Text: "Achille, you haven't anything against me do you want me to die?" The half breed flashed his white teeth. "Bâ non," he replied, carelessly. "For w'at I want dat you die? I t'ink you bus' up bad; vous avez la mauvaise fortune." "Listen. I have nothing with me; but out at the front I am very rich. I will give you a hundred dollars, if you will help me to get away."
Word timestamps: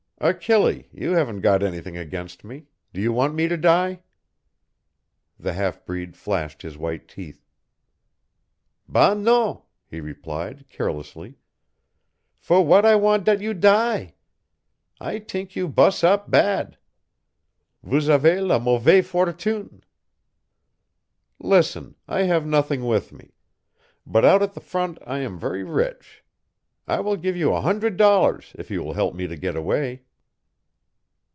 "Achille, 0.23 0.83
you 0.93 1.13
haven't 1.13 1.43
anything 1.43 1.97
against 1.97 2.43
me 2.43 2.67
do 2.93 3.01
you 3.01 3.11
want 3.11 3.33
me 3.33 3.47
to 3.47 3.57
die?" 3.57 4.01
The 5.39 5.53
half 5.53 5.83
breed 5.83 6.15
flashed 6.15 6.61
his 6.61 6.77
white 6.77 7.07
teeth. 7.07 7.43
"Bâ 8.87 9.19
non," 9.19 9.63
he 9.87 9.99
replied, 9.99 10.69
carelessly. 10.69 11.39
"For 12.37 12.59
w'at 12.59 12.85
I 12.85 12.97
want 12.97 13.23
dat 13.23 13.41
you 13.41 13.55
die? 13.55 14.13
I 14.99 15.17
t'ink 15.17 15.55
you 15.55 15.67
bus' 15.67 16.03
up 16.03 16.29
bad; 16.29 16.77
vous 17.81 18.07
avez 18.07 18.45
la 18.45 18.59
mauvaise 18.59 19.07
fortune." 19.07 19.83
"Listen. 21.39 21.95
I 22.07 22.25
have 22.25 22.45
nothing 22.45 22.85
with 22.85 23.11
me; 23.11 23.31
but 24.05 24.23
out 24.23 24.43
at 24.43 24.53
the 24.53 24.61
front 24.61 24.99
I 25.03 25.17
am 25.17 25.39
very 25.39 25.63
rich. 25.63 26.23
I 26.87 26.99
will 26.99 27.15
give 27.17 27.35
you 27.35 27.55
a 27.55 27.61
hundred 27.61 27.97
dollars, 27.97 28.51
if 28.53 28.69
you 28.69 28.83
will 28.83 28.93
help 28.93 29.15
me 29.15 29.25
to 29.25 29.35
get 29.35 29.55
away." 29.55 30.03